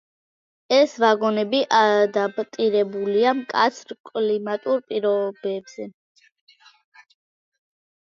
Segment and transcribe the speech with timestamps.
[0.75, 5.87] ეს ვაგონები ადაპტირებულია მკაცრ კლიმატურ პირობებზე.